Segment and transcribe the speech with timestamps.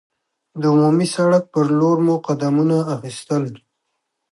[0.59, 3.43] د عمومي سړک پر لور مو قدمونه اخیستل.